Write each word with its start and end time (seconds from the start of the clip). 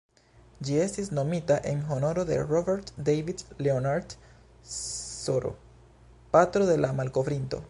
Ĝi 0.67 0.77
estis 0.85 1.11
nomita 1.17 1.57
en 1.73 1.83
honoro 1.89 2.23
de 2.31 2.39
"Robert 2.53 2.89
David 3.11 3.45
Leonard 3.67 4.17
Sr.", 4.77 5.49
patro 6.37 6.71
de 6.75 6.79
la 6.87 6.95
malkovrinto. 7.03 7.59